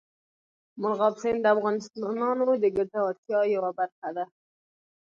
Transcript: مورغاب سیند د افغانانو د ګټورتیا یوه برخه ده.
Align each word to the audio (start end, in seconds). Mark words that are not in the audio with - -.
مورغاب 0.81 1.13
سیند 1.21 1.39
د 1.43 1.45
افغانانو 1.53 2.45
د 2.63 2.65
ګټورتیا 2.77 3.39
یوه 3.55 3.71
برخه 3.79 4.09
ده. 4.15 4.25